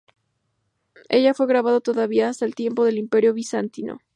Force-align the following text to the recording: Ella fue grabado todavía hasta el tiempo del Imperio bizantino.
Ella 1.09 1.35
fue 1.35 1.45
grabado 1.45 1.79
todavía 1.79 2.27
hasta 2.27 2.45
el 2.45 2.55
tiempo 2.55 2.85
del 2.85 2.97
Imperio 2.97 3.35
bizantino. 3.35 3.99